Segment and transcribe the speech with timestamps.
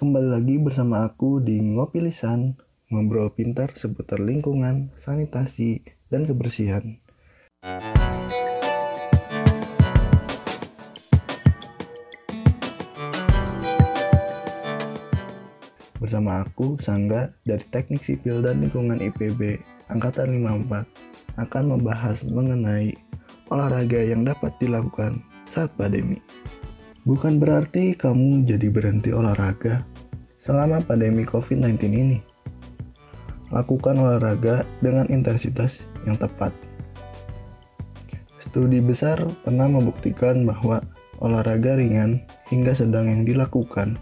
[0.00, 2.56] Kembali lagi bersama aku di Ngopi Lisan,
[2.88, 6.96] ngobrol pintar seputar lingkungan, sanitasi, dan kebersihan.
[16.00, 19.60] Bersama aku, Sangga, dari Teknik Sipil dan Lingkungan IPB,
[19.92, 20.80] Angkatan 54,
[21.36, 22.96] akan membahas mengenai
[23.52, 25.20] olahraga yang dapat dilakukan
[25.52, 26.16] saat pandemi.
[27.10, 29.82] Bukan berarti kamu jadi berhenti olahraga
[30.38, 32.22] selama pandemi COVID-19 ini.
[33.50, 36.54] Lakukan olahraga dengan intensitas yang tepat.
[38.38, 40.86] Studi besar pernah membuktikan bahwa
[41.18, 43.98] olahraga ringan hingga sedang yang dilakukan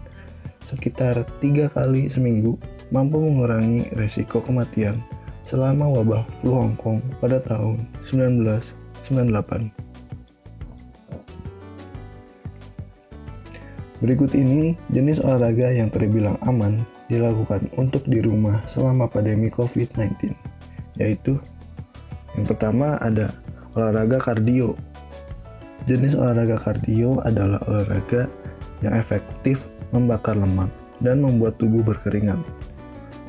[0.69, 2.61] sekitar tiga kali seminggu
[2.93, 5.01] mampu mengurangi resiko kematian
[5.49, 9.88] selama wabah flu Hong Kong pada tahun 1998.
[13.99, 20.31] Berikut ini jenis olahraga yang terbilang aman dilakukan untuk di rumah selama pandemi COVID-19,
[20.95, 21.35] yaitu
[22.39, 23.35] yang pertama ada
[23.75, 24.79] olahraga kardio.
[25.83, 28.31] Jenis olahraga kardio adalah olahraga
[28.79, 30.71] yang efektif membakar lemak
[31.03, 32.39] dan membuat tubuh berkeringat.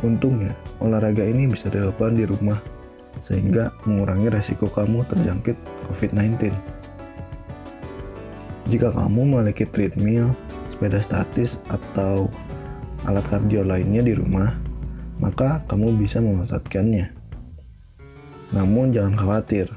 [0.06, 2.62] Untungnya, olahraga ini bisa dilakukan di rumah
[3.26, 5.58] sehingga mengurangi resiko kamu terjangkit
[5.90, 6.54] COVID-19.
[8.70, 10.30] Jika kamu memiliki treadmill
[10.80, 12.32] sepeda statis atau
[13.04, 14.48] alat kardio lainnya di rumah,
[15.20, 17.12] maka kamu bisa memanfaatkannya.
[18.56, 19.68] Namun jangan khawatir,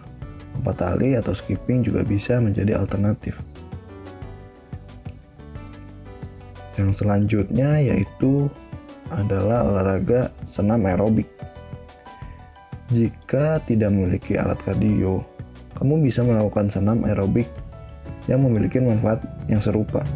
[0.56, 3.36] empat tali atau skipping juga bisa menjadi alternatif.
[6.80, 8.48] Yang selanjutnya yaitu
[9.12, 11.28] adalah olahraga senam aerobik.
[12.96, 15.20] Jika tidak memiliki alat kardio,
[15.76, 17.52] kamu bisa melakukan senam aerobik
[18.32, 19.20] yang memiliki manfaat
[19.52, 20.08] yang serupa.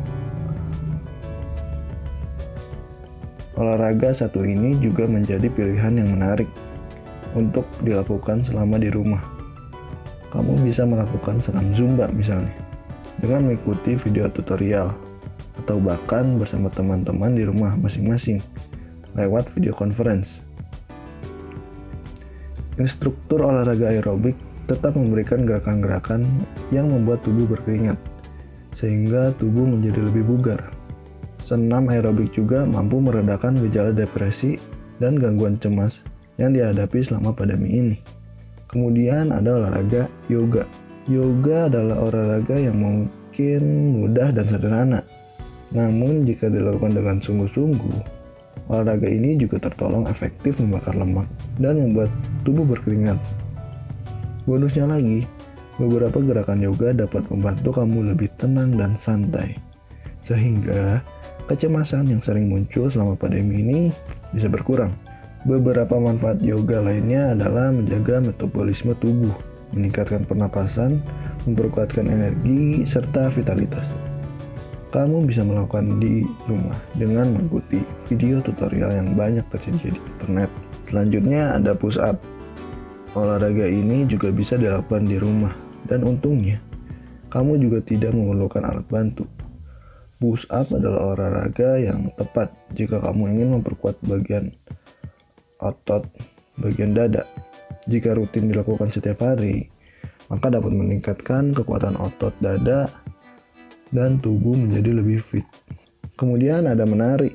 [3.58, 6.46] Olahraga satu ini juga menjadi pilihan yang menarik
[7.34, 9.26] untuk dilakukan selama di rumah.
[10.30, 12.54] Kamu bisa melakukan senam zumba misalnya,
[13.18, 14.94] dengan mengikuti video tutorial,
[15.58, 18.38] atau bahkan bersama teman-teman di rumah masing-masing,
[19.18, 20.38] lewat video conference.
[22.78, 24.38] Instruktur olahraga aerobik
[24.70, 26.30] tetap memberikan gerakan-gerakan
[26.70, 27.98] yang membuat tubuh berkeringat,
[28.78, 30.77] sehingga tubuh menjadi lebih bugar.
[31.48, 34.60] Senam aerobik juga mampu meredakan gejala depresi
[35.00, 36.04] dan gangguan cemas
[36.36, 37.96] yang dihadapi selama pandemi ini.
[38.68, 40.68] Kemudian ada olahraga yoga.
[41.08, 43.64] Yoga adalah olahraga yang mungkin
[43.96, 45.00] mudah dan sederhana.
[45.72, 47.96] Namun jika dilakukan dengan sungguh-sungguh,
[48.68, 51.32] olahraga ini juga tertolong efektif membakar lemak
[51.64, 52.12] dan membuat
[52.44, 53.16] tubuh berkeringat.
[54.44, 55.24] Bonusnya lagi,
[55.80, 59.56] beberapa gerakan yoga dapat membantu kamu lebih tenang dan santai.
[60.28, 61.00] Sehingga
[61.48, 63.80] Kecemasan yang sering muncul selama pandemi ini
[64.36, 64.92] bisa berkurang.
[65.48, 69.32] Beberapa manfaat yoga lainnya adalah menjaga metabolisme tubuh,
[69.72, 71.00] meningkatkan pernapasan,
[71.48, 73.88] memperkuatkan energi, serta vitalitas.
[74.92, 77.80] Kamu bisa melakukan di rumah dengan mengikuti
[78.12, 80.52] video tutorial yang banyak tersedia di internet.
[80.84, 82.20] Selanjutnya ada push up.
[83.16, 85.56] Olahraga ini juga bisa dilakukan di rumah
[85.88, 86.60] dan untungnya
[87.32, 89.37] kamu juga tidak memerlukan alat bantu.
[90.18, 94.50] Push up adalah olahraga yang tepat jika kamu ingin memperkuat bagian
[95.62, 96.10] otot
[96.58, 97.22] bagian dada.
[97.86, 99.70] Jika rutin dilakukan setiap hari,
[100.34, 102.90] maka dapat meningkatkan kekuatan otot dada
[103.94, 105.46] dan tubuh menjadi lebih fit.
[106.18, 107.30] Kemudian ada menari.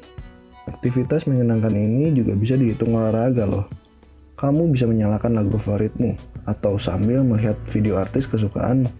[0.66, 3.66] Aktivitas menyenangkan ini juga bisa dihitung olahraga loh.
[4.34, 6.18] Kamu bisa menyalakan lagu favoritmu
[6.50, 8.90] atau sambil melihat video artis kesukaanmu.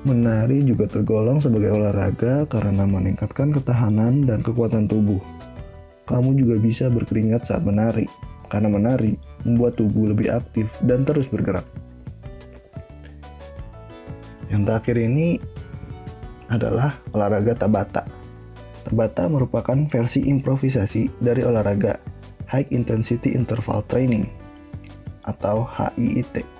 [0.00, 5.20] Menari juga tergolong sebagai olahraga karena meningkatkan ketahanan dan kekuatan tubuh.
[6.08, 8.08] Kamu juga bisa berkeringat saat menari,
[8.48, 11.68] karena menari membuat tubuh lebih aktif dan terus bergerak.
[14.48, 15.36] Yang terakhir ini
[16.48, 18.02] adalah olahraga Tabata.
[18.88, 22.00] Tabata merupakan versi improvisasi dari olahraga
[22.48, 24.24] High Intensity Interval Training
[25.28, 26.59] atau HIIT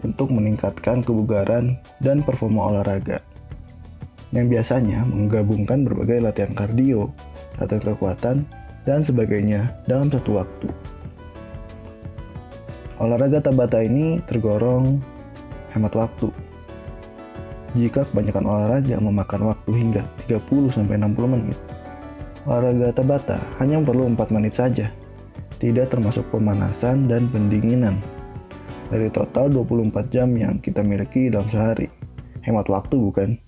[0.00, 3.20] untuk meningkatkan kebugaran dan performa olahraga.
[4.32, 7.12] Yang biasanya menggabungkan berbagai latihan kardio,
[7.60, 8.36] latihan kekuatan,
[8.88, 10.68] dan sebagainya dalam satu waktu.
[12.96, 15.02] Olahraga Tabata ini tergolong
[15.76, 16.32] hemat waktu.
[17.72, 20.88] Jika kebanyakan olahraga memakan waktu hingga 30-60
[21.24, 21.58] menit,
[22.44, 24.86] olahraga Tabata hanya perlu 4 menit saja,
[25.56, 27.96] tidak termasuk pemanasan dan pendinginan
[28.92, 31.88] dari total 24 jam yang kita miliki dalam sehari.
[32.44, 33.40] Hemat waktu bukan?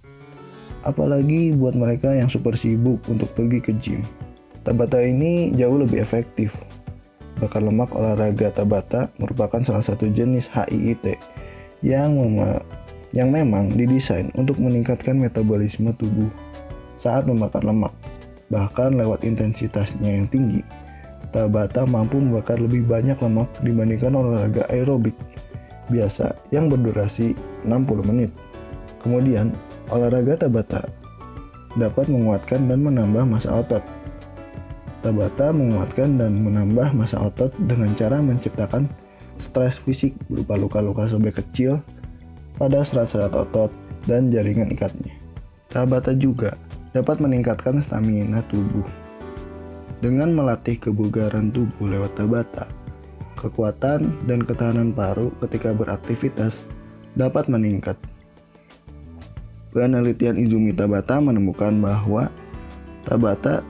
[0.81, 4.01] Apalagi buat mereka yang super sibuk untuk pergi ke gym.
[4.65, 6.57] Tabata ini jauh lebih efektif.
[7.37, 11.21] Bakar lemak olahraga Tabata merupakan salah satu jenis HIIT
[11.85, 12.17] yang
[13.13, 16.33] yang memang didesain untuk meningkatkan metabolisme tubuh
[16.97, 17.93] saat membakar lemak.
[18.49, 20.65] Bahkan lewat intensitasnya yang tinggi,
[21.35, 25.19] Tabata mampu membakar lebih banyak lemak dibandingkan olahraga aerobik
[25.91, 27.35] biasa yang berdurasi
[27.67, 28.31] 60 menit.
[29.03, 29.51] Kemudian,
[29.91, 30.87] olahraga Tabata
[31.75, 33.83] dapat menguatkan dan menambah massa otot.
[35.03, 38.87] Tabata menguatkan dan menambah massa otot dengan cara menciptakan
[39.43, 41.83] stres fisik berupa luka-luka sobek kecil
[42.55, 43.75] pada serat-serat otot
[44.07, 45.13] dan jaringan ikatnya.
[45.67, 46.55] Tabata juga
[46.95, 49.04] dapat meningkatkan stamina tubuh.
[50.05, 52.69] Dengan melatih kebugaran tubuh lewat Tabata,
[53.41, 56.61] kekuatan dan ketahanan paru ketika beraktivitas
[57.17, 57.97] dapat meningkat.
[59.73, 62.29] Penelitian Izumi Tabata menemukan bahwa
[63.09, 63.65] Tabata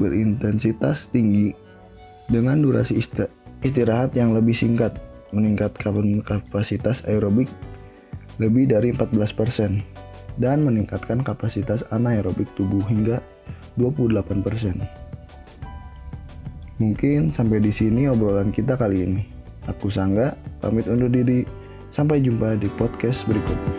[0.00, 1.52] berintensitas tinggi
[2.32, 2.96] dengan durasi
[3.60, 4.96] istirahat yang lebih singkat,
[5.28, 7.52] meningkatkan kapasitas aerobik
[8.40, 9.76] lebih dari 14%
[10.40, 13.20] dan meningkatkan kapasitas anaerobik tubuh hingga
[13.78, 15.06] 28%.
[16.76, 19.22] Mungkin sampai di sini obrolan kita kali ini.
[19.64, 21.44] Aku Sangga, pamit undur diri.
[21.88, 23.72] Sampai jumpa di podcast berikutnya.